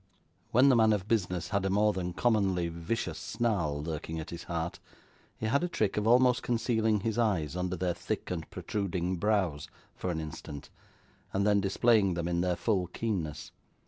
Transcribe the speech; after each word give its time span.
When 0.49 0.69
the 0.69 0.75
man 0.75 0.93
of 0.93 1.07
business 1.07 1.49
had 1.49 1.63
a 1.63 1.69
more 1.69 1.93
than 1.93 2.13
commonly 2.13 2.69
vicious 2.69 3.19
snarl 3.19 3.83
lurking 3.83 4.19
at 4.19 4.31
his 4.31 4.45
heart, 4.45 4.79
he 5.37 5.45
had 5.45 5.63
a 5.63 5.67
trick 5.69 5.95
of 5.95 6.07
almost 6.07 6.41
concealing 6.41 7.01
his 7.01 7.19
eyes 7.19 7.55
under 7.55 7.75
their 7.75 7.93
thick 7.93 8.31
and 8.31 8.49
protruding 8.49 9.17
brows, 9.17 9.69
for 9.95 10.09
an 10.09 10.19
instant, 10.19 10.71
and 11.33 11.45
then 11.45 11.61
displaying 11.61 12.15
them 12.15 12.27
in 12.27 12.41
their 12.41 12.55
full 12.55 12.87
keenness. 12.87 13.51